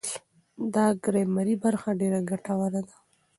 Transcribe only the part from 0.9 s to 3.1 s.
ګرامري برخه ډېره ګټوره ده.